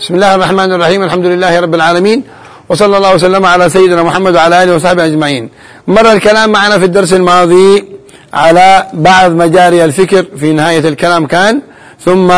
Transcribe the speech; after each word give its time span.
بسم 0.00 0.14
الله 0.14 0.34
الرحمن 0.34 0.72
الرحيم 0.72 1.02
الحمد 1.02 1.26
لله 1.26 1.60
رب 1.60 1.74
العالمين 1.74 2.24
وصلى 2.68 2.96
الله 2.96 3.14
وسلم 3.14 3.46
على 3.46 3.70
سيدنا 3.70 4.02
محمد 4.02 4.34
وعلى 4.34 4.62
آله 4.62 4.74
وصحبه 4.74 5.04
أجمعين. 5.04 5.50
مر 5.86 6.12
الكلام 6.12 6.50
معنا 6.52 6.78
في 6.78 6.84
الدرس 6.84 7.12
الماضي 7.12 7.84
على 8.32 8.86
بعض 8.92 9.30
مجاري 9.30 9.84
الفكر 9.84 10.26
في 10.36 10.52
نهاية 10.52 10.88
الكلام 10.88 11.26
كان 11.26 11.62
ثم 12.00 12.32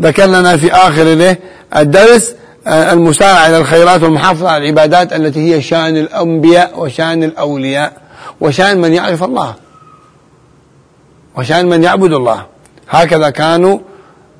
ذكر 0.00 0.26
لنا 0.26 0.56
في 0.56 0.72
آخر 0.72 1.36
الدرس 1.76 2.34
آه، 2.66 2.92
المسارعة 2.92 3.46
إلى 3.46 3.58
الخيرات 3.58 4.02
والمحافظة 4.02 4.48
على 4.48 4.64
العبادات 4.64 5.12
التي 5.12 5.54
هي 5.54 5.62
شأن 5.62 5.96
الأنبياء 5.96 6.80
وشأن 6.80 7.22
الأولياء 7.22 7.92
وشأن 8.40 8.80
من 8.80 8.92
يعرف 8.92 9.24
الله 9.24 9.54
وشأن 11.36 11.66
من 11.66 11.84
يعبد 11.84 12.12
الله. 12.12 12.46
هكذا 12.90 13.30
كانوا 13.30 13.78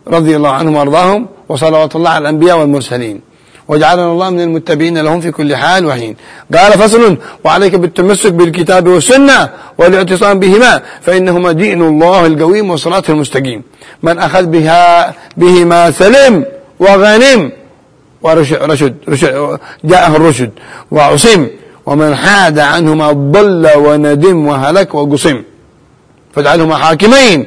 رضي 0.07 0.37
الله 0.37 0.51
عنهم 0.51 0.77
وأرضاهم. 0.77 1.38
وصلوات 1.49 1.97
الله 1.97 2.11
على 2.11 2.23
الأنبياء 2.23 2.59
والمرسلين. 2.59 3.21
وجعلنا 3.69 4.13
الله 4.13 4.31
من 4.31 4.41
المتبعين 4.41 4.99
لهم 4.99 5.21
في 5.21 5.31
كل 5.31 5.57
حال 5.57 5.87
وحين. 5.87 6.17
قال 6.55 6.73
فصل 6.73 7.17
وعليك 7.45 7.75
بالتمسك 7.75 8.33
بالكتاب 8.33 8.89
والسنة 8.89 9.49
والاعتصام 9.79 10.39
بهما 10.39 10.83
فإنهما 11.03 11.53
دين 11.53 11.83
الله 11.83 12.27
القويم 12.27 12.71
وصلاته 12.71 13.11
المستقيم. 13.11 13.63
من 14.03 14.19
أخذ 14.19 14.47
بها 14.47 15.15
بهما 15.37 15.91
سلم 15.91 16.45
وغنم 16.81 17.53
ورشد 18.23 18.57
رشد, 18.57 18.95
رشد 19.09 19.59
جاءه 19.85 20.17
الرشد 20.17 20.51
وعصم. 20.91 21.47
ومن 21.87 22.17
حاد 22.17 22.59
عنهما 22.59 23.13
ضل 23.13 23.77
وندم 23.77 24.47
وهلك 24.47 24.95
وقصم. 24.95 25.43
فاجعلهما 26.35 26.77
حاكمين 26.77 27.47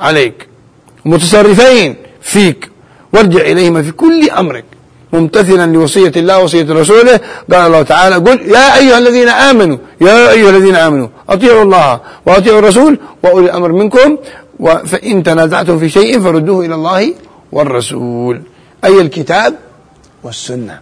عليك 0.00 0.48
متصرفين 1.04 1.96
فيك 2.22 2.71
وارجع 3.14 3.40
إليهما 3.40 3.82
في 3.82 3.90
كل 3.90 4.30
أمرك. 4.30 4.64
ممتثلا 5.12 5.72
لوصية 5.72 6.12
الله 6.16 6.42
وصية 6.42 6.66
رسوله. 6.70 7.20
قال 7.52 7.66
الله 7.66 7.82
تعالى 7.82 8.14
قل 8.14 8.40
يا 8.40 8.76
أيها 8.78 8.98
الذين 8.98 9.28
آمنوا 9.28 9.78
يا 10.00 10.30
أيها 10.30 10.50
الذين 10.50 10.76
آمنوا 10.76 11.08
أطيعوا 11.28 11.62
الله 11.62 12.00
وأطيعوا 12.26 12.58
الرسول 12.58 12.98
وأولي 13.22 13.46
الأمر 13.46 13.72
منكم 13.72 14.18
فإن 14.86 15.22
تنازعتم 15.22 15.78
في 15.78 15.88
شيء 15.88 16.20
فردوه 16.20 16.66
إلى 16.66 16.74
الله 16.74 17.14
والرسول. 17.52 18.42
أي 18.84 19.00
الكتاب 19.00 19.54
والسنة. 20.22 20.78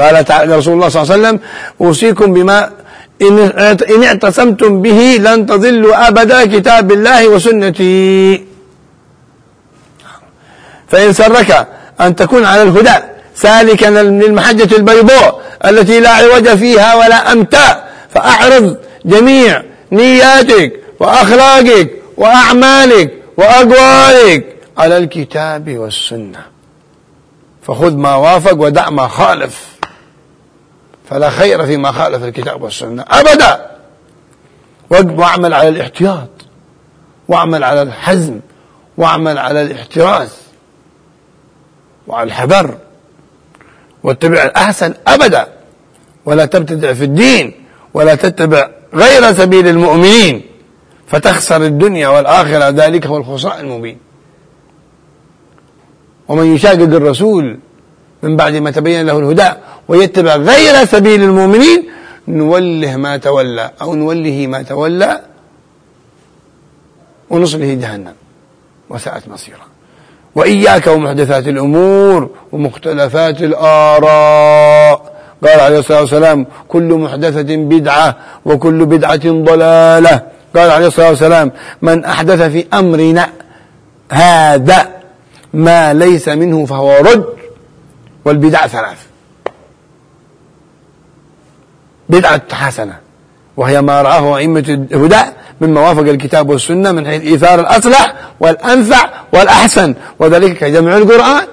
قال 0.00 0.24
تعالى 0.24 0.56
رسول 0.56 0.74
الله 0.74 0.88
صلى 0.88 1.02
الله 1.02 1.12
عليه 1.12 1.22
وسلم 1.22 1.40
أوصيكم 1.80 2.32
بما 2.32 2.70
إن 3.92 4.04
اعتصمتم 4.04 4.82
به 4.82 5.16
لن 5.20 5.46
تضلوا 5.46 6.08
أبدا 6.08 6.58
كتاب 6.58 6.92
الله 6.92 7.28
وسنتي. 7.28 8.51
فإن 10.92 11.12
سرك 11.12 11.68
أن 12.00 12.16
تكون 12.16 12.44
على 12.44 12.62
الهدى. 12.62 13.04
سالكا 13.34 13.86
للمحجة 13.86 14.76
البيضاء 14.76 15.42
التي 15.64 16.00
لا 16.00 16.10
عوج 16.10 16.48
فيها 16.48 16.94
ولا 16.94 17.32
أمتاء 17.32 17.92
فأعرض 18.14 18.76
جميع 19.04 19.62
نياتك 19.92 20.72
وأخلاقك 21.00 21.90
وأعمالك 22.16 23.14
وأقوالك 23.36 24.56
على 24.78 24.96
الكتاب 24.98 25.78
والسنة. 25.78 26.38
فخذ 27.62 27.96
ما 27.96 28.14
وافق 28.14 28.54
ودع 28.54 28.90
ما 28.90 29.08
خالف. 29.08 29.66
فلا 31.10 31.30
خير 31.30 31.66
فيما 31.66 31.92
خالف 31.92 32.24
الكتاب 32.24 32.62
والسنة 32.62 33.04
أبدا. 33.10 33.70
واعمل 34.90 35.54
على 35.54 35.68
الاحتياط 35.68 36.28
واعمل 37.28 37.64
على 37.64 37.82
الحزم 37.82 38.40
واعمل 38.96 39.38
على 39.38 39.62
الاحتراز. 39.62 40.41
وعلى 42.06 42.26
الحذر 42.26 42.78
واتبع 44.02 44.42
الأحسن 44.42 44.94
أبدا. 45.06 45.46
ولا 46.24 46.44
تبتدع 46.46 46.92
في 46.92 47.04
الدين. 47.04 47.52
ولا 47.94 48.14
تتبع 48.14 48.70
غير 48.94 49.32
سبيل 49.32 49.68
المؤمنين. 49.68 50.42
فتخسر 51.06 51.62
الدنيا 51.62 52.08
والآخرة. 52.08 52.70
ذلك 52.70 53.06
هو 53.06 53.16
الخسران 53.16 53.60
المبين. 53.60 53.98
ومن 56.28 56.54
يشاقق 56.54 56.82
الرسول 56.82 57.58
من 58.22 58.36
بعد 58.36 58.54
ما 58.54 58.70
تبين 58.70 59.06
له 59.06 59.18
الهدى 59.18 59.50
ويتبع 59.88 60.36
غير 60.36 60.84
سبيل 60.84 61.22
المؤمنين 61.22 61.90
نوله 62.28 62.96
ما 62.96 63.16
تولى 63.16 63.70
أو 63.82 63.94
نوله 63.94 64.46
ما 64.46 64.62
تولى 64.62 65.20
ونصله 67.30 67.74
جهنم. 67.74 68.14
وساءت 68.90 69.28
مصيرا 69.28 69.71
وإياك 70.34 70.86
ومحدثات 70.86 71.48
الأمور 71.48 72.30
ومختلفات 72.52 73.42
الآراء. 73.42 75.12
قال 75.44 75.60
عليه 75.60 75.78
الصلاة 75.78 76.00
والسلام 76.00 76.46
كل 76.68 76.94
محدثة 76.94 77.56
بدعة 77.56 78.16
وكل 78.44 78.86
بدعة 78.86 79.26
ضلالة. 79.26 80.22
قال 80.56 80.70
عليه 80.70 80.86
الصلاة 80.86 81.08
والسلام 81.08 81.52
من 81.82 82.04
أحدث 82.04 82.42
في 82.42 82.66
أمرنا 82.74 83.28
هذا 84.12 84.88
ما 85.54 85.94
ليس 85.94 86.28
منه 86.28 86.66
فهو 86.66 86.96
رد 86.96 87.26
والبدع 88.24 88.66
ثلاث. 88.66 89.06
بدعة 92.08 92.42
حسنة. 92.52 93.01
وهي 93.56 93.82
ما 93.82 94.02
رآه 94.02 94.36
أئمة 94.36 94.86
الهدى 94.92 95.22
من 95.60 95.74
موافق 95.74 96.00
الكتاب 96.02 96.50
والسنة 96.50 96.92
من 96.92 97.06
حيث 97.06 97.22
إيثار 97.22 97.60
الأصلح 97.60 98.14
والأنفع 98.40 99.10
والأحسن. 99.32 99.94
وذلك 100.18 100.58
كجمع 100.58 100.96
القرآن 100.96 101.46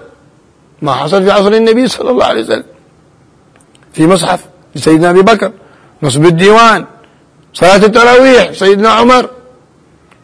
ما 0.82 0.94
حصل 0.94 1.24
في 1.24 1.32
عصر 1.32 1.52
النبي 1.54 1.88
صلى 1.88 2.12
الله 2.12 2.26
عليه 2.26 2.44
وسلم. 2.44 2.64
في 3.94 4.08
مصحف 4.08 4.40
لسيدنا 4.76 5.10
أبي 5.10 5.22
بكر 5.22 5.52
نصب 6.04 6.26
الديوان 6.26 6.86
صلاة 7.54 7.76
التراويح 7.76 8.52
سيدنا 8.52 8.90
عمر 8.90 9.30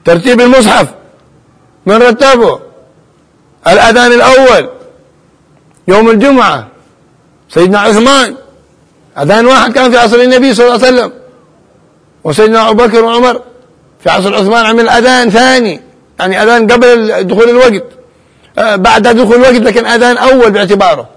ترتيب 0.05 0.41
المصحف 0.41 0.87
من 1.85 1.95
رتبه؟ 1.95 2.59
الأذان 3.67 4.11
الأول 4.11 4.69
يوم 5.87 6.09
الجمعة 6.09 6.67
سيدنا 7.49 7.79
عثمان 7.79 8.35
أذان 9.17 9.45
واحد 9.45 9.73
كان 9.73 9.91
في 9.91 9.97
عصر 9.97 10.17
النبي 10.17 10.53
صلى 10.53 10.65
الله 10.65 10.85
عليه 10.85 10.97
وسلم. 10.97 11.11
وسيدنا 12.25 12.69
أبو 12.69 12.83
بكر 12.83 13.03
وعمر 13.03 13.41
في 13.99 14.09
عصر 14.09 14.35
عثمان 14.35 14.65
عمل 14.65 14.89
أذان 14.89 15.29
ثاني 15.29 15.81
يعني 16.19 16.43
أذان 16.43 16.71
قبل 16.71 17.23
دخول 17.23 17.49
الوقت. 17.49 17.83
آه، 18.57 18.75
بعد 18.75 19.07
دخول 19.07 19.35
الوقت 19.35 19.53
لكن 19.53 19.85
أذان 19.85 20.17
أول 20.17 20.51
باعتباره. 20.51 21.09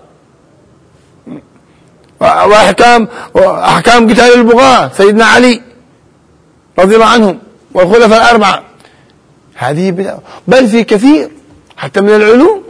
وأحكام 2.21 3.09
وأحكام 3.35 4.11
قتال 4.11 4.35
البغاة 4.35 4.91
سيدنا 4.97 5.25
علي 5.25 5.63
رضي 6.79 6.95
الله 6.95 7.07
عنهم 7.07 7.39
والخلفاء 7.75 8.23
الأربعة. 8.23 8.63
هذه 9.55 10.17
بل 10.49 10.69
في 10.69 10.85
كثير 10.85 11.31
حتى 11.77 12.01
من 12.01 12.09
العلوم. 12.11 12.63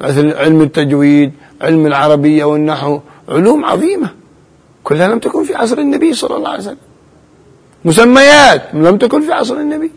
مثل 0.00 0.34
علم 0.34 0.62
التجويد 0.62 1.32
علم 1.62 1.86
العربية 1.86 2.44
والنحو 2.44 3.00
علوم 3.28 3.64
عظيمة. 3.64 4.19
كلها 4.84 5.08
لم 5.08 5.18
تكن 5.18 5.44
في 5.44 5.54
عصر 5.54 5.78
النبي 5.78 6.14
صلى 6.14 6.36
الله 6.36 6.48
عليه 6.48 6.60
وسلم. 6.60 6.76
مسميات 7.84 8.62
لم 8.72 8.98
تكن 8.98 9.20
في 9.20 9.32
عصر 9.32 9.54
النبي. 9.54 9.90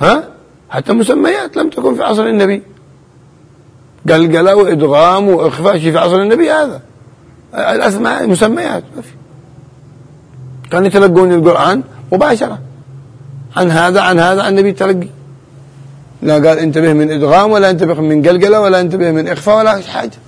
ها؟ 0.00 0.28
حتى 0.70 0.92
مسميات 0.92 1.56
لم 1.56 1.70
تكن 1.70 1.94
في 1.94 2.02
عصر 2.02 2.26
النبي. 2.26 2.62
قلقلة 4.08 4.56
وإدغام 4.56 5.28
وإخفاء 5.28 5.78
شيء 5.78 5.92
في 5.92 5.98
عصر 5.98 6.22
النبي 6.22 6.50
هذا. 6.50 6.80
الأسماء 7.54 8.26
مسميات 8.26 8.84
ما 8.96 9.02
في. 9.02 9.12
كانوا 10.70 10.86
يتلقون 10.86 11.32
القرآن 11.32 11.82
مباشرة. 12.12 12.58
عن 13.56 13.70
هذا 13.70 14.00
عن 14.00 14.18
هذا 14.18 14.42
عن 14.42 14.52
النبي 14.52 14.72
تلقي. 14.72 15.08
لا 16.22 16.34
قال 16.34 16.58
انتبه 16.58 16.92
من 16.92 17.10
إدغام 17.10 17.50
ولا 17.50 17.70
انتبه 17.70 18.00
من 18.00 18.26
قلقلة 18.26 18.60
ولا 18.60 18.80
انتبه 18.80 19.10
من 19.10 19.28
إخفاء 19.28 19.58
ولا 19.58 19.80
حاجة. 19.80 20.18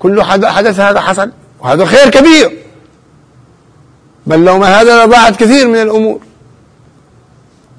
كل 0.00 0.22
حدث 0.22 0.80
هذا 0.80 1.00
حصل 1.00 1.30
وهذا 1.60 1.84
خير 1.84 2.10
كبير. 2.10 2.58
بل 4.26 4.44
لو 4.44 4.58
ما 4.58 4.80
هذا 4.80 5.06
لضاعت 5.06 5.36
كثير 5.36 5.68
من 5.68 5.82
الأمور. 5.82 6.20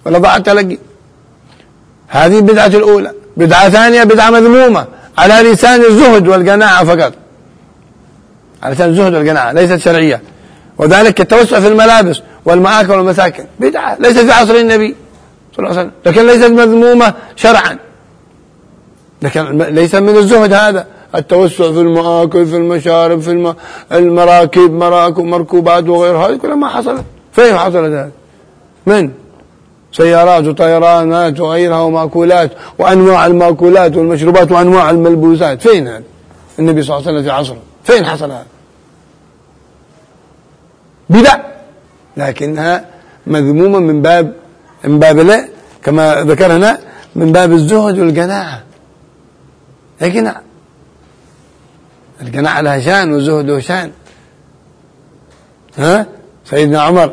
ولضاع 0.06 0.36
التلقي 0.36 0.78
هذه 2.08 2.38
البدعة 2.38 2.68
الأولى. 2.68 3.12
بدعة 3.38 3.70
ثانية 3.70 4.04
بدعة 4.04 4.30
مذمومة. 4.30 4.86
على 5.18 5.52
لسان 5.52 5.82
الزهد 5.82 6.28
والقناعة 6.28 6.84
فقط. 6.84 7.14
على 8.64 8.76
لسان 8.76 8.90
الزهد 8.90 9.14
والقناعة 9.14 9.52
ليست 9.52 9.76
شرعية. 9.76 10.22
وذلك 10.78 11.22
التوسع 11.22 11.60
في 11.60 11.68
الملابس 11.68 12.22
والمآكل 12.46 12.92
والمساكن. 12.92 13.46
بدعة. 13.60 13.98
ليست 14.00 14.20
في 14.20 14.32
عصر 14.32 14.56
النبي 14.56 14.96
صلى 15.56 15.66
الله 15.66 15.80
عليه 15.80 15.90
وسلم. 15.90 15.92
لكن 16.06 16.26
ليست 16.28 16.52
مذمومة 16.52 17.14
شرعا. 17.36 17.78
لكن 19.22 19.58
ليس 19.58 19.96
من 19.96 20.18
الزهد 20.18 20.54
هذا. 20.54 20.88
التوسع 21.16 21.72
في 21.72 21.80
المآكل 21.80 22.46
في 22.46 22.56
المشارب 22.56 23.20
في 23.20 23.56
المراكب 23.92 24.72
مراكب 24.72 25.24
مركوبات 25.24 25.90
وغيرها 25.90 26.28
هذه 26.28 26.36
كلها 26.36 26.56
ما 26.56 26.68
حصلت. 26.68 27.04
فين 27.34 27.58
حصلت 27.58 27.94
هذه؟ 27.94 28.12
من؟ 28.86 29.12
سيارات 29.92 30.48
وطيرانات 30.48 31.40
وغيرها 31.40 31.82
ومأكولات 31.82 32.52
وأنواع 32.80 33.26
المأكولات 33.26 33.98
والمشروبات 33.98 34.52
وأنواع 34.52 34.90
الملبوسات. 34.90 35.62
فين 35.62 35.88
هذا 35.88 36.04
النبي 36.60 36.84
صلى 36.84 36.98
الله 36.98 37.08
عليه 37.08 37.18
وسلم 37.18 37.30
في 37.30 37.38
عصره. 37.38 37.62
فين 37.84 38.06
حصل 38.06 38.32
هذا؟ 38.32 38.46
بدع. 41.10 41.36
لكنها 42.18 42.86
مذمومة 43.28 43.80
من 43.80 44.02
باب 44.02 44.34
من 44.84 45.00
باب 45.00 45.20
لا 45.20 45.48
كما 45.84 46.24
ذكرنا 46.24 46.80
من 47.16 47.32
باب 47.32 47.52
الزهد 47.52 48.00
والقناعة 48.00 48.64
القناعة 50.02 50.42
القناعة 52.22 52.62
لها 52.62 52.80
شأن 52.80 53.14
والزهد 53.14 53.46
له 53.46 53.60
شان 53.60 53.92
ها؟ 55.78 56.06
سيدنا 56.50 56.82
عمر 56.82 57.12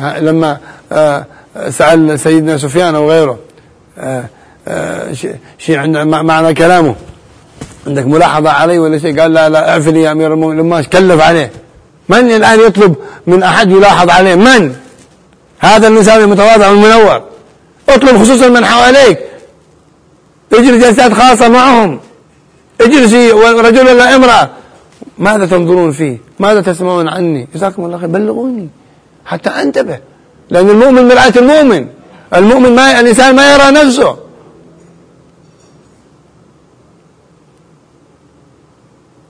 لما 0.00 0.58
آه، 0.92 1.24
سأل 1.70 2.20
سيدنا 2.20 2.58
سفيان 2.58 2.94
أو 2.94 3.10
غيره 3.10 3.38
آه، 3.98 4.24
آه، 4.68 5.12
شيء 5.58 6.04
معنى 6.04 6.54
كلامه. 6.54 6.94
عندك 7.86 8.06
ملاحظة 8.06 8.50
علي 8.50 8.78
ولا 8.78 8.98
شيء؟ 8.98 9.20
قال 9.20 9.32
لا 9.32 9.48
لا 9.48 9.70
أعفني 9.70 10.02
يا 10.02 10.12
أمير 10.12 10.32
المؤمنين. 10.32 10.60
لما 10.60 10.82
كلف 10.82 11.20
عليه. 11.20 11.50
من 12.08 12.32
الآن 12.32 12.60
يطلب 12.60 12.96
من 13.26 13.42
أحد 13.42 13.70
يلاحظ 13.70 14.10
عليه؟ 14.10 14.34
من؟ 14.34 14.74
هذا 15.58 15.88
الإنسان 15.88 16.20
المتواضع 16.20 16.68
والمنور 16.68 17.22
اطلب 17.88 18.18
خصوصا 18.18 18.48
من 18.48 18.64
حواليك. 18.64 19.18
اجري 20.52 20.78
جلسات 20.78 21.12
خاصة 21.12 21.48
معهم. 21.48 22.00
اجلسي 22.80 23.30
رجل 23.32 23.88
ولا 23.88 24.16
امرأة. 24.16 24.48
ماذا 25.18 25.46
تنظرون 25.46 25.92
فيه؟ 25.92 26.18
ماذا 26.38 26.60
تسمعون 26.60 27.08
عني؟ 27.08 27.48
جزاكم 27.54 27.84
الله 27.84 27.98
خير. 27.98 28.08
بلغوني. 28.08 28.68
حتى 29.24 29.50
أنتبه. 29.50 29.98
لأن 30.50 30.70
المؤمن 30.70 31.08
مرآة 31.08 31.32
المؤمن. 31.36 31.86
المؤمن 32.34 32.74
ما 32.74 33.00
الإنسان 33.00 33.36
ما 33.36 33.52
يرى 33.52 33.70
نفسه. 33.70 34.16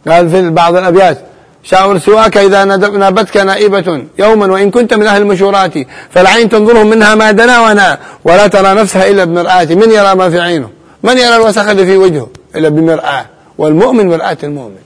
قال 0.09 0.31
في 0.31 0.51
بعض 0.51 0.77
الأبيات 0.77 1.19
شاور 1.63 1.99
سواك 1.99 2.37
إذا 2.37 2.65
نابتك 2.65 3.37
نائبة 3.37 4.05
يوما 4.19 4.47
وإن 4.47 4.71
كنت 4.71 4.95
من 4.95 5.07
أهل 5.07 5.23
المشورات 5.23 5.75
فالعين 6.11 6.49
تنظره 6.49 6.83
منها 6.83 7.15
ما 7.15 7.31
دنا 7.31 7.61
ونا 7.61 7.99
ولا 8.25 8.47
ترى 8.47 8.75
نفسها 8.75 9.11
إلا 9.11 9.25
بمرآة. 9.25 9.65
من 9.65 9.91
يرى 9.91 10.15
ما 10.15 10.31
في 10.31 10.41
عينه؟ 10.41 10.71
من 11.03 11.19
يرى 11.19 11.37
الوسخ 11.37 11.69
اللي 11.69 11.87
في 11.87 11.97
وجهه 11.97 12.29
إلا 12.57 12.69
بمرآة؟ 12.69 13.27
والمؤمن 13.59 14.09
مرآة 14.09 14.39
المؤمن. 14.43 14.83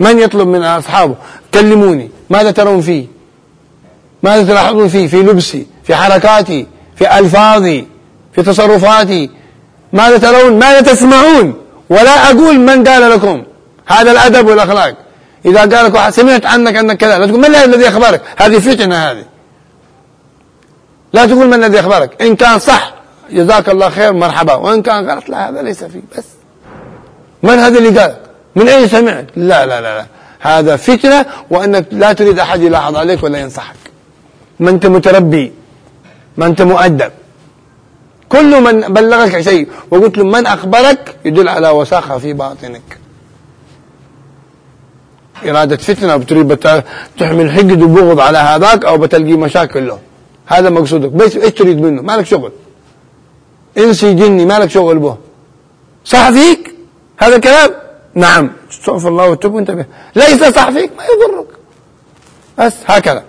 من 0.00 0.18
يطلب 0.18 0.48
من 0.48 0.62
أصحابه؟ 0.62 1.14
كلموني 1.54 2.10
ماذا 2.30 2.50
ترون 2.50 2.80
فيه؟ 2.80 3.06
ماذا 4.22 4.44
تلاحظون 4.44 4.88
فيه؟ 4.88 5.06
في 5.06 5.22
لبسي 5.22 5.66
في 5.84 5.94
حركاتي 5.94 6.66
في 6.96 7.18
ألفاظي 7.18 7.86
في 8.32 8.42
تصرفاتي. 8.42 9.30
ماذا 9.92 10.18
ترون؟ 10.18 10.58
ماذا 10.58 10.80
تسمعون؟ 10.80 11.54
ولا 11.90 12.30
أقول 12.30 12.58
من 12.58 12.84
قال 12.88 13.10
لكم. 13.10 13.42
هذا 13.86 14.12
الأدب 14.12 14.46
والأخلاق. 14.46 14.94
إذا 15.46 15.60
قال 15.60 15.84
لك 15.84 16.10
سمعت 16.10 16.46
عنك 16.46 16.76
أنك 16.76 16.96
كذا 16.96 17.18
لا 17.18 17.26
تقول 17.26 17.40
من 17.40 17.54
الذي 17.54 17.88
أخبرك؟ 17.88 18.22
هذه 18.36 18.58
فتنة 18.58 18.96
هذه. 18.96 19.24
لا 21.12 21.26
تقول 21.26 21.46
من 21.46 21.64
الذي 21.64 21.80
أخبرك. 21.80 22.22
إن 22.22 22.36
كان 22.36 22.58
صح 22.58 22.94
جزاك 23.30 23.68
الله 23.68 23.90
خير 23.90 24.12
مرحبا. 24.12 24.54
وإن 24.54 24.82
كان 24.82 25.10
غلط 25.10 25.28
لا 25.28 25.48
هذا 25.48 25.62
ليس 25.62 25.84
فيه. 25.84 26.00
بس. 26.16 26.37
من 27.42 27.50
هذا 27.50 27.78
اللي 27.78 28.00
قال؟ 28.00 28.16
من 28.56 28.68
أين 28.68 28.88
سمعت؟ 28.88 29.26
لا 29.36 29.66
لا 29.66 29.80
لا, 29.80 29.98
لا. 29.98 30.06
هذا 30.40 30.76
فتنة 30.76 31.26
وأنك 31.50 31.86
لا 31.90 32.12
تريد 32.12 32.38
أحد 32.38 32.62
يلاحظ 32.62 32.96
عليك 32.96 33.22
ولا 33.22 33.38
ينصحك. 33.38 33.76
ما 34.60 34.70
أنت 34.70 34.86
متربي 34.86 35.52
ما 36.36 36.46
أنت 36.46 36.62
مؤدب. 36.62 37.12
كل 38.28 38.62
من 38.62 38.80
بلغك 38.80 39.40
شيء 39.40 39.68
وقلت 39.90 40.18
له 40.18 40.24
من 40.24 40.46
أخبرك 40.46 41.16
يدل 41.24 41.48
على 41.48 41.68
وساخة 41.68 42.18
في 42.18 42.32
باطنك. 42.32 42.98
إرادة 45.44 45.76
فتنة 45.76 46.16
بتريد 46.16 46.56
تحمل 47.18 47.52
حقد 47.52 47.82
وبغض 47.82 48.20
على 48.20 48.38
هذاك 48.38 48.84
أو 48.84 48.98
بتلقي 48.98 49.32
مشاكل 49.32 49.86
له. 49.88 49.98
هذا 50.46 50.70
مقصودك. 50.70 51.10
بس 51.10 51.36
إيش 51.36 51.52
تريد 51.52 51.80
منه؟ 51.80 52.02
ما 52.02 52.16
لك 52.16 52.26
شغل. 52.26 52.52
إنسي 53.78 54.14
جني 54.14 54.46
ما 54.46 54.58
لك 54.58 54.70
شغل 54.70 54.98
به. 54.98 55.16
صح 56.04 56.30
فيك؟ 56.30 56.77
هذا 57.18 57.36
الكلام؟ 57.36 57.70
نعم. 58.14 58.50
استغفر 58.70 59.08
الله 59.08 59.28
وتب 59.28 59.54
وانتبه. 59.54 59.84
ليس 60.16 60.44
صح 60.44 60.70
فيك 60.70 60.90
ما 60.96 61.02
يضرك. 61.04 61.46
بس 62.58 62.74
هكذا. 62.86 63.22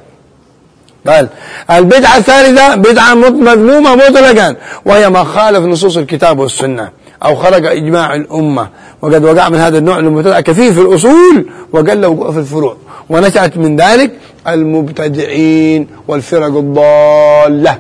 قال 1.08 1.30
البدعة 1.72 2.18
الثالثة 2.18 2.76
بدعة 2.76 3.14
مذمومة 3.14 3.96
مطلقا 3.96 4.56
وهي 4.86 5.10
ما 5.10 5.24
خالف 5.24 5.60
نصوص 5.60 5.98
الكتاب 5.98 6.40
والسنة 6.40 6.90
أو 7.26 7.36
خرج 7.36 7.66
إجماع 7.66 8.16
الأمة. 8.16 8.70
وقد 9.02 9.24
وقع 9.24 9.50
من 9.50 9.58
هذا 9.58 9.78
النوع 9.78 10.00
المبتدع 10.00 10.40
كثير 10.40 10.74
في 10.74 10.82
الأصول 10.82 11.50
وقل 11.72 12.06
وقوع 12.06 12.32
في 12.32 12.40
الفروع. 12.40 12.78
ونشأت 13.10 13.58
من 13.58 13.76
ذلك 13.76 14.12
المبتدعين 14.48 15.88
والفرق 16.08 16.58
الضالة 16.58 17.78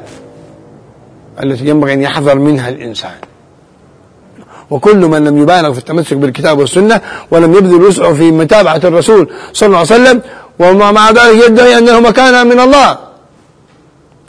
التي 1.44 1.67
ينبغي 1.67 1.94
أن 1.94 2.01
يحذر 2.01 2.35
منها 2.35 2.69
الإنسان. 2.69 3.11
وكل 4.69 4.98
من 4.98 5.25
لم 5.25 5.38
يبالغ 5.42 5.74
في 5.74 5.80
التمسك 5.80 6.13
بالكتاب 6.13 6.60
والسنة 6.60 7.01
ولم 7.31 7.54
يبذل 7.54 7.81
وسعه 7.81 8.13
في 8.13 8.31
متابعة 8.31 8.81
الرسول 8.83 9.30
صلى 9.54 9.68
الله 9.68 9.77
عليه 9.77 9.88
وسلم 9.88 10.21
ومع 10.60 11.10
ذلك 11.10 11.45
يدعي 11.45 11.77
أنه 11.77 12.00
مكان 12.00 12.48
من 12.48 12.60
الله. 12.60 12.98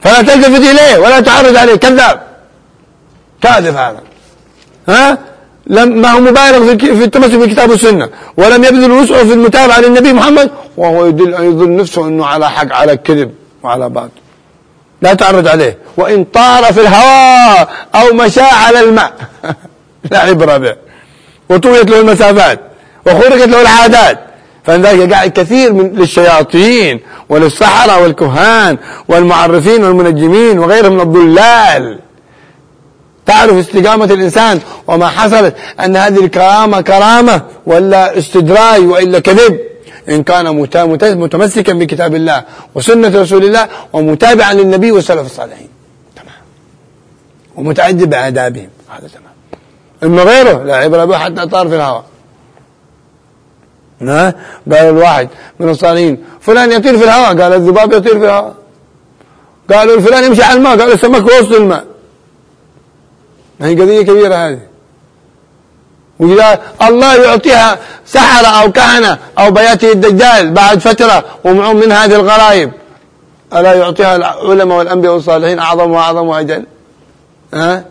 فلا 0.03 0.21
تلتفت 0.21 0.61
إليه 0.71 0.97
ولا 0.97 1.19
تعرض 1.19 1.55
عليه. 1.55 1.75
كذاب. 1.75 2.21
كاذب 3.41 3.75
هذا. 3.75 3.99
ها؟ 4.89 5.17
لم 5.67 6.01
ما 6.01 6.11
هو 6.11 6.19
مبالغ 6.19 6.77
في 6.77 7.03
التمسك 7.03 7.35
بالكتاب 7.35 7.69
والسنة 7.69 8.09
ولم 8.37 8.63
يبذل 8.63 8.91
وسعه 8.91 9.23
في 9.23 9.33
المتابعة 9.33 9.79
للنبي 9.79 10.13
محمد 10.13 10.51
وهو 10.77 11.05
يدل 11.05 11.33
يظن 11.33 11.75
نفسه 11.75 12.07
أنه 12.07 12.25
على 12.25 12.49
حق 12.49 12.73
على 12.73 12.97
كذب 12.97 13.31
وعلى 13.63 13.89
باطل. 13.89 14.09
لا 15.01 15.13
تعرض 15.13 15.47
عليه. 15.47 15.77
وإن 15.97 16.23
طار 16.23 16.63
في 16.63 16.81
الهواء 16.81 17.69
أو 17.95 18.13
مشى 18.13 18.41
على 18.41 18.79
الماء. 18.79 19.13
لا 20.11 20.19
عبرة 20.19 20.57
به. 20.57 20.75
وطويت 21.49 21.89
له 21.89 21.99
المسافات 21.99 22.59
وخرقت 23.05 23.47
له 23.47 23.61
العادات. 23.61 24.19
فلذلك 24.63 25.13
قاعد 25.13 25.29
كثير 25.29 25.73
من 25.73 25.93
للشياطين 25.93 26.99
وللسحرة 27.29 28.01
والكهان 28.01 28.77
والمعرفين 29.07 29.83
والمنجمين 29.83 30.59
وغيرهم 30.59 30.93
من 30.93 31.01
الضلال. 31.01 31.99
تعرف 33.25 33.53
استقامة 33.53 34.05
الإنسان 34.05 34.59
وما 34.87 35.07
حصلت 35.07 35.55
أن 35.79 35.95
هذه 35.95 36.25
الكرامة 36.25 36.81
كرامة 36.81 37.41
ولا 37.65 38.17
استدراج 38.17 38.81
وإلا 38.81 39.19
كذب. 39.19 39.59
إن 40.09 40.23
كان 40.23 40.55
متمسكا 41.17 41.73
بكتاب 41.73 42.15
الله 42.15 42.43
وسنة 42.75 43.21
رسول 43.21 43.43
الله 43.43 43.67
ومتابعا 43.93 44.53
للنبي 44.53 44.91
والسلف 44.91 45.25
الصالحين. 45.25 45.69
تمام. 46.15 46.41
ومتعجب 47.55 48.09
بآدابهم 48.09 48.69
هذا 48.89 49.07
تمام. 49.07 49.30
إما 50.03 50.23
غيره 50.23 50.63
لا 50.63 50.75
عبرة 50.75 51.05
به 51.05 51.17
حتى 51.17 51.45
طار 51.45 51.67
في 51.67 51.75
الهواء 51.75 52.03
قال 54.71 54.85
الواحد 54.85 55.29
من 55.59 55.69
الصالحين 55.69 56.23
فلان 56.41 56.71
يطير 56.71 56.97
في 56.97 57.03
الهواء 57.03 57.41
قال 57.41 57.53
الذباب 57.53 57.93
يطير 57.93 58.19
في 58.19 58.25
الهواء 58.25 58.55
قالوا 59.73 59.95
الفلان 59.95 60.23
يمشي 60.23 60.43
على 60.43 60.57
الماء. 60.57 60.77
قال 60.79 60.91
السمك 60.91 61.25
وسط 61.25 61.51
الماء. 61.51 61.85
هي 63.61 63.75
قضية 63.81 64.01
كبيرة 64.01 64.35
هذه. 64.35 64.59
وإذا 66.19 66.61
الله 66.81 67.15
يعطيها 67.15 67.79
سحرة 68.05 68.47
أو 68.47 68.71
كهنة 68.71 69.17
أو 69.39 69.51
بياتي 69.51 69.91
الدجال 69.91 70.51
بعد 70.51 70.79
فترة 70.79 71.23
ومعهم 71.43 71.75
من 71.75 71.91
هذه 71.91 72.15
الغرائب 72.15 72.71
ألا 73.53 73.73
يعطيها 73.73 74.15
العلماء 74.15 74.77
والأنبياء 74.77 75.13
والصالحين 75.13 75.59
أعظم 75.59 75.91
وأعظم 75.91 76.27
وأجل؟ 76.27 76.65
ها؟ 77.53 77.85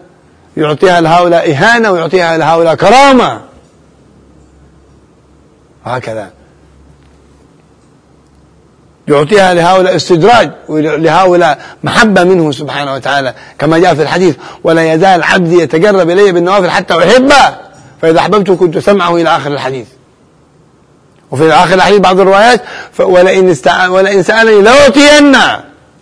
يعطيها 0.57 1.01
لهؤلاء 1.01 1.53
إهانة 1.53 1.91
ويعطيها 1.91 2.39
لهؤلاء 2.39 2.75
كرامة. 2.75 3.41
هكذا. 5.85 6.31
يعطيها 9.09 9.55
لهؤلاء 9.55 9.97
استدراج 9.97 10.51
ولهؤلاء 10.69 11.59
محبة 11.85 12.25
منه 12.25 12.53
سبحانه 12.53 12.95
وتعالى 12.95 13.35
كما 13.59 13.79
جاء 13.79 13.95
في 13.95 14.03
الحديث 14.03 14.37
ولا 14.65 14.93
يزال 14.95 15.23
عبدي 15.23 15.63
يتقرب 15.63 16.11
إلي 16.11 16.33
بالنوافل 16.33 16.71
حتى 16.71 16.99
أحبه 16.99 17.57
فإذا 18.03 18.19
أحببته 18.19 18.57
كنت 18.57 18.79
سمعه 18.79 19.17
إلى 19.17 19.37
آخر 19.37 19.53
الحديث. 19.53 19.87
وفي 21.31 21.53
آخر 21.53 21.75
الحديث 21.75 21.99
بعض 21.99 22.21
الروايات 22.21 22.63
ولئن, 22.99 23.49
استع... 23.49 23.89
ولئن 23.89 24.23
سألني 24.23 24.63
لأعطين 24.63 25.37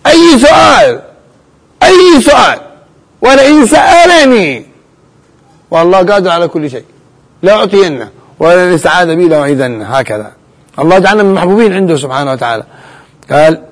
أي 0.07 0.39
سؤال؟ 0.39 1.01
أي 1.83 2.21
سؤال؟ 2.21 2.68
ولئن 3.23 3.67
سألني 3.67 4.67
والله 5.71 5.99
قادر 5.99 6.31
على 6.31 6.49
كل 6.49 6.71
شيء. 6.71 6.85
لأعطينه 7.43 8.09
ولئن 8.41 8.73
استعاذ 8.75 9.17
بي 9.17 9.29
لأعيذن 9.29 9.83
هكذا. 9.83 10.33
الله 10.79 10.99
جعلنا 10.99 11.23
من 11.23 11.31
المحبوبين 11.31 11.73
عنده 11.73 11.97
سبحانه 11.97 12.33
وتعالى. 12.33 12.65
قال 13.31 13.63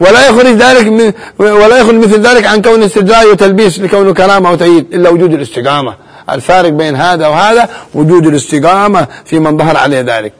ولا 0.00 0.28
يخرج 0.28 0.46
ذلك 0.46 0.86
من 0.86 1.12
ولا 1.38 1.78
يخرج 1.78 1.94
مثل 1.94 2.20
ذلك 2.20 2.46
عن 2.46 2.62
كون 2.62 2.82
استدراج 2.82 3.26
وتلبيس 3.26 3.80
لكونه 3.80 4.14
كرامة 4.14 4.48
أو 4.48 4.54
تأييد 4.54 4.94
إلا 4.94 5.08
وجود 5.10 5.32
الاستقامة. 5.32 5.94
الفارق 6.30 6.68
بين 6.68 6.96
هذا 6.96 7.26
وهذا 7.26 7.68
وجود 7.94 8.26
الاستقامة 8.26 9.06
في 9.24 9.38
من 9.38 9.58
ظهر 9.58 9.76
عليه 9.76 10.00
ذلك. 10.00 10.32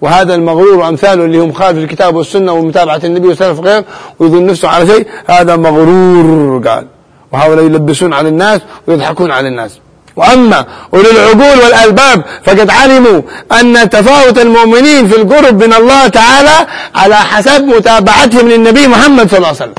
وهذا 0.00 0.34
المغرور 0.34 0.78
وامثاله 0.78 1.24
اللي 1.24 1.38
هم 1.38 1.52
خالف 1.52 1.78
الكتاب 1.78 2.14
والسنة 2.14 2.52
ومتابعة 2.52 3.00
النبي 3.04 3.28
وسلف 3.28 3.60
غير 3.60 3.84
ويظن 4.18 4.46
نفسه 4.46 4.68
على 4.68 4.86
شيء 4.86 5.06
هذا 5.26 5.56
مغرور 5.56 6.68
قال. 6.68 6.86
وهؤلاء 7.32 7.64
يلبسون 7.64 8.12
على 8.12 8.28
الناس 8.28 8.60
ويضحكون 8.86 9.30
على 9.30 9.48
الناس. 9.48 9.78
وأما 10.16 10.64
أولي 10.94 11.10
العقول 11.10 11.58
والألباب 11.64 12.24
فقد 12.44 12.70
علموا 12.70 13.22
أن 13.60 13.90
تفاوت 13.90 14.38
المؤمنين 14.38 15.08
في 15.08 15.16
القرب 15.16 15.64
من 15.64 15.74
الله 15.74 16.06
تعالى 16.06 16.66
على 16.94 17.16
حسب 17.16 17.64
متابعتهم 17.64 18.48
للنبي 18.48 18.86
محمد 18.86 19.28
صلى 19.28 19.36
الله 19.36 19.48
عليه 19.48 19.56
وسلم. 19.56 19.74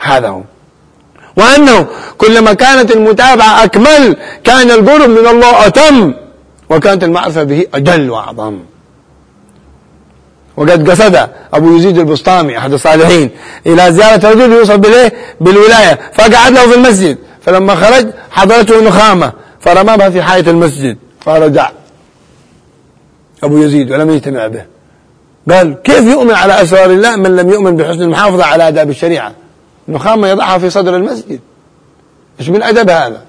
هذا 0.00 0.28
هو. 0.28 0.42
وأنه 1.36 1.86
كلما 2.18 2.52
كانت 2.52 2.90
المتابعة 2.90 3.64
أكمل 3.64 4.16
كان 4.44 4.70
القرب 4.70 5.10
من 5.10 5.26
الله 5.26 5.66
أتم 5.66 6.14
وكانت 6.70 7.04
المعرفة 7.04 7.42
به 7.42 7.66
أجل 7.74 8.10
وأعظم. 8.10 8.58
وقد 10.56 10.90
قصد 10.90 11.28
أبو 11.54 11.76
يزيد 11.76 11.98
البسطامي 11.98 12.58
أحد 12.58 12.72
الصالحين 12.72 13.30
إلى 13.66 13.92
زيارة 13.92 14.30
رجل 14.30 14.52
يوصل 14.52 14.78
بالإيه؟ 14.78 15.12
بالولاية 15.40 16.00
فقعد 16.12 16.52
له 16.52 16.68
في 16.68 16.74
المسجد 16.74 17.18
فلما 17.42 17.74
خرج 17.74 18.06
حضرته 18.30 18.88
نخامة 18.88 19.32
فرمى 19.60 19.96
بها 19.96 20.10
في 20.10 20.22
حائط 20.22 20.48
المسجد 20.48 20.96
فرجع. 21.20 21.70
أبو 23.42 23.58
يزيد 23.58 23.90
ولم 23.92 24.10
يجتمع 24.10 24.46
به. 24.46 24.64
قال 25.50 25.82
كيف 25.82 26.04
يؤمن 26.04 26.34
على 26.34 26.62
أسرار 26.62 26.90
الله 26.90 27.16
من 27.16 27.36
لم 27.36 27.50
يؤمن 27.50 27.76
بحسن 27.76 28.02
المحافظة 28.02 28.44
على 28.44 28.68
آداب 28.68 28.90
الشريعة؟ 28.90 29.32
نخامة 29.88 30.28
يضعها 30.28 30.58
في 30.58 30.70
صدر 30.70 30.96
المسجد. 30.96 31.40
إيش 32.40 32.48
من 32.48 32.62
أدب 32.62 32.90
هذا؟ 32.90 33.22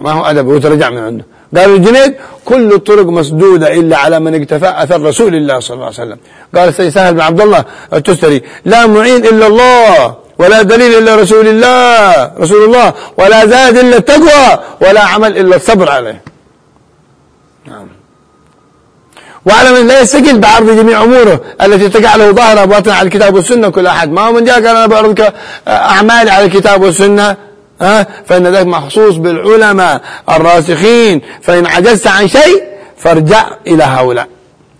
ما 0.00 0.12
هو 0.12 0.24
أدب 0.24 0.46
وترجع 0.46 0.90
من 0.90 0.98
عنده. 0.98 1.24
قال 1.56 1.74
الجنيد 1.74 2.14
كل 2.44 2.72
الطرق 2.72 3.06
مسدودة 3.06 3.74
إلا 3.74 3.96
على 3.96 4.20
من 4.20 4.34
اكتفى 4.34 4.74
أثر 4.82 5.02
رسول 5.02 5.34
الله 5.34 5.60
صلى 5.60 5.74
الله 5.74 5.84
عليه 5.84 5.94
وسلم. 5.94 6.18
قال 6.54 6.68
السيد 6.68 6.88
سهل 6.88 7.14
بن 7.14 7.20
عبد 7.20 7.40
الله 7.40 7.64
التستري 7.92 8.42
لا 8.64 8.86
معين 8.86 9.24
إلا 9.24 9.46
الله 9.46 10.14
ولا 10.38 10.62
دليل 10.62 10.98
إلا 10.98 11.16
رسول 11.16 11.48
الله 11.48 12.32
رسول 12.38 12.64
الله 12.64 12.94
ولا 13.18 13.46
زاد 13.46 13.76
إلا 13.76 13.96
التقوى 13.96 14.58
ولا 14.80 15.00
عمل 15.00 15.38
إلا 15.38 15.56
الصبر 15.56 15.90
عليه. 15.90 16.22
نعم. 17.66 17.88
واعلم 19.46 19.74
أن 19.74 19.86
لا 19.86 20.00
يستقل 20.00 20.38
بعرض 20.38 20.70
جميع 20.70 21.02
أموره 21.02 21.40
التي 21.62 21.88
تقع 21.88 22.16
له 22.16 22.30
ظاهرة 22.30 22.62
وباطنة 22.62 22.94
على 22.94 23.06
الكتاب 23.06 23.34
والسنة. 23.34 23.68
كل 23.68 23.86
أحد 23.86 24.10
ما 24.10 24.22
هو 24.22 24.32
من 24.32 24.44
جاء 24.44 24.54
قال 24.54 24.76
أنا 24.76 24.86
بعرض 24.86 25.32
اعمالي 25.68 26.30
على 26.30 26.44
الكتاب 26.44 26.82
والسنة. 26.82 27.36
ها؟ 27.80 28.06
فإن 28.26 28.46
ذلك 28.46 28.66
مخصوص 28.66 29.16
بالعلماء 29.16 30.00
الراسخين. 30.30 31.22
فإن 31.42 31.66
عجزت 31.66 32.06
عن 32.06 32.28
شيء 32.28 32.64
فارجع 32.96 33.46
إلى 33.66 33.84
هؤلاء. 33.84 34.28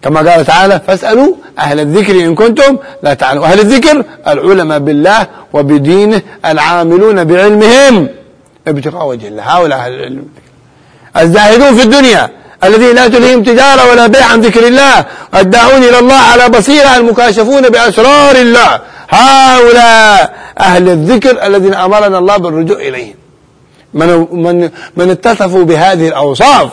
كما 0.03 0.31
قال 0.31 0.45
تعالى 0.45 0.81
فاسألوا 0.87 1.35
أهل 1.59 1.81
الذكر 1.81 2.13
إن 2.13 2.35
كنتم 2.35 2.79
لا 3.03 3.15
تعلمون. 3.15 3.49
أهل 3.49 3.61
الذكر 3.61 4.05
العلماء 4.29 4.79
بالله 4.79 5.27
وبدينه 5.53 6.23
العاملون 6.45 7.25
بعلمهم. 7.25 8.09
ابتغاء 8.69 9.07
وجه 9.07 9.29
الله. 9.29 9.43
هؤلاء 9.43 9.79
أهل 9.79 9.93
العلم 9.93 10.25
الزاهدون 11.17 11.75
في 11.75 11.83
الدنيا. 11.83 12.31
الذين 12.65 12.95
لا 12.95 13.09
تلهيهم 13.09 13.43
تجارة 13.43 13.91
ولا 13.91 14.07
بيع 14.07 14.27
عن 14.27 14.41
ذكر 14.41 14.67
الله 14.67 15.05
الداعون 15.35 15.83
إلى 15.83 15.99
الله 15.99 16.15
على 16.15 16.49
بصيرة 16.49 16.97
المكاشفون 16.97 17.69
بأسرار 17.69 18.37
الله. 18.37 18.81
هؤلاء 19.11 20.35
أهل 20.59 20.89
الذكر 20.89 21.47
الذين 21.47 21.75
أمرنا 21.75 22.19
الله 22.19 22.37
بالرجوع 22.37 22.77
إليهم. 22.77 23.15
من, 23.95 24.27
من, 24.33 24.71
من 24.97 25.11
اتصفوا 25.11 25.65
بهذه 25.65 26.09
الأوصاف. 26.09 26.69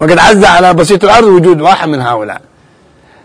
وقد 0.00 0.18
عز 0.18 0.44
على 0.44 0.74
بسيط 0.74 1.04
الأرض 1.04 1.24
وجود 1.24 1.60
واحد 1.60 1.88
من 1.88 2.00
هؤلاء. 2.00 2.40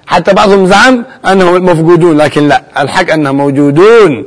حتى 0.08 0.34
بعضهم 0.34 0.68
زعم 0.68 1.06
أنهم 1.28 1.66
مفقودون 1.66 2.18
لكن 2.18 2.48
لا. 2.48 2.64
الحق 2.78 3.12
أنهم 3.12 3.38
موجودون. 3.38 4.26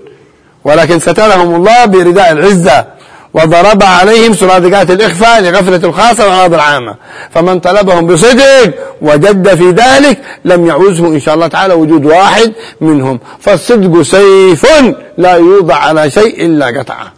ولكن 0.65 0.99
سترهم 0.99 1.55
الله 1.55 1.85
برداء 1.85 2.33
العزة. 2.33 2.98
وضرب 3.35 3.83
عليهم 3.83 4.35
سرادقات 4.35 4.91
الإخفاء 4.91 5.41
لغفلة 5.41 5.89
الخاصة 5.89 6.25
والعرض 6.25 6.55
العامة. 6.55 6.95
فمن 7.31 7.61
طلبهم 7.61 8.07
بصدق 8.07 8.75
وجد 9.03 9.55
في 9.55 9.71
ذلك 9.71 10.19
لم 10.45 10.67
يعوزه 10.67 11.07
إن 11.07 11.21
شاء 11.21 11.35
الله 11.35 11.47
تعالى 11.47 11.75
وجود 11.75 12.07
واحد 12.07 12.53
منهم. 12.81 13.21
فالصدق 13.41 14.03
سيف 14.03 14.67
لا 15.19 15.35
يوضع 15.35 15.75
على 15.75 16.11
شيء 16.11 16.47
إلا 16.47 16.67
قطعه. 16.67 17.13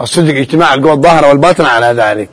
الصدق 0.00 0.34
اجتماع 0.36 0.74
القوى 0.74 0.92
الظاهرة 0.92 1.28
والباطنة 1.28 1.68
على 1.68 2.02
ذلك. 2.02 2.28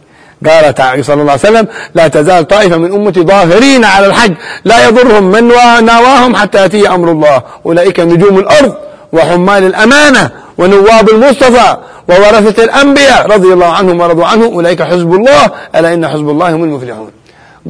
قال 0.46 0.76
صلى 1.06 1.22
الله 1.22 1.32
عليه 1.32 1.42
وسلم 1.42 1.68
لا 1.96 2.08
تزال 2.08 2.48
طائفة 2.48 2.78
من 2.78 2.94
أمتي 2.94 3.22
ظاهرين 3.22 3.86
على 3.86 4.06
الحج 4.06 4.34
لا 4.66 4.88
يضرهم 4.88 5.24
من 5.24 5.48
ناواهم 5.86 6.36
حتى 6.36 6.58
يأتي 6.58 6.90
أمر 6.90 7.12
الله. 7.12 7.42
أولئك 7.66 8.00
نجوم 8.00 8.40
الأرض 8.40 8.74
وحمال 9.14 9.64
الأمانة 9.64 10.32
ونواب 10.58 11.10
المصطفى 11.10 11.78
وورثة 12.10 12.64
الأنبياء 12.64 13.28
رضي 13.28 13.54
الله 13.54 13.66
عنهم 13.66 14.00
ورضوا 14.00 14.26
عنه. 14.26 14.46
أولئك 14.46 14.82
حزب 14.82 15.14
الله. 15.14 15.52
ألا 15.76 15.94
إن 15.94 16.08
حزب 16.08 16.30
الله 16.30 16.56
هم 16.56 16.64
المفلحون. 16.64 17.12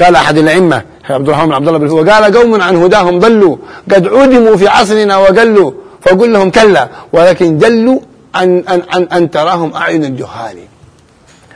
قال 0.03 0.15
أحد 0.15 0.37
الأئمة 0.37 0.81
عبد 1.09 1.29
الرحمن 1.29 1.47
بن 1.47 1.53
عبد 1.53 1.67
الله 1.67 1.93
وقال 1.93 2.37
قوم 2.37 2.61
عن 2.61 2.75
هداهم 2.75 3.19
ضلوا 3.19 3.57
قد 3.91 4.07
عدموا 4.07 4.57
في 4.57 4.67
عصرنا 4.67 5.17
وقلوا 5.17 5.71
فقل 6.01 6.33
لهم 6.33 6.49
كلا 6.51 6.87
ولكن 7.13 7.57
جلوا 7.57 7.99
عن, 8.35 8.63
عن, 8.67 8.81
عن 8.91 9.03
أن 9.03 9.31
تراهم 9.31 9.73
أعين 9.73 10.05
الجهال. 10.05 10.57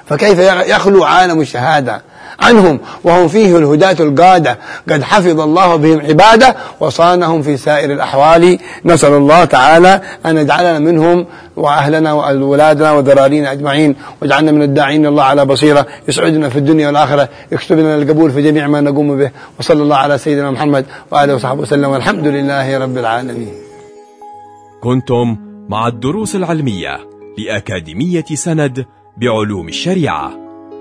فكيف 0.06 0.40
يخلو 0.68 1.04
عالم 1.04 1.42
الشهادة؟ 1.42 2.02
عنهم 2.42 2.80
وهم 3.04 3.28
فيه 3.28 3.58
الهداة 3.58 3.96
القادة. 4.00 4.58
قد 4.90 5.04
حفظ 5.04 5.40
الله 5.40 5.76
بهم 5.76 6.02
عبادة 6.02 6.56
وصانهم 6.80 7.42
في 7.42 7.58
سائر 7.58 7.92
الأحوال. 7.92 8.60
نسأل 8.86 9.14
الله 9.14 9.46
تعالى 9.46 10.02
أن 10.26 10.38
يجعلنا 10.38 10.80
منهم 10.80 11.26
وأهلنا 11.56 12.14
وأولادنا 12.14 12.92
وذرارينا 12.92 13.52
أجمعين 13.52 13.96
واجعلنا 14.22 14.52
من 14.52 14.62
الداعين 14.62 15.06
الله 15.06 15.24
على 15.24 15.46
بصيرة. 15.46 15.88
يسعدنا 16.08 16.50
في 16.50 16.58
الدنيا 16.58 16.88
والآخرة. 16.88 17.30
يكتب 17.52 17.80
لنا 17.80 17.96
القبول 17.96 18.32
في 18.32 18.42
جميع 18.42 18.68
ما 18.68 18.82
نقوم 18.82 19.18
به. 19.18 19.32
وصلى 19.60 19.84
الله 19.84 19.96
على 19.96 20.18
سيدنا 20.18 20.52
محمد 20.52 20.86
وآله 21.12 21.36
وصحبه 21.36 21.62
وسلم. 21.62 21.90
والحمد 21.90 22.28
لله 22.28 22.78
رب 22.78 22.98
العالمين. 22.98 23.54
كنتم 24.84 25.38
مع 25.70 25.88
الدروس 25.88 26.36
العلمية 26.36 27.00
لأكاديمية 27.38 28.26
سند 28.34 28.86
بعلوم 29.18 29.68
الشريعة. 29.68 30.51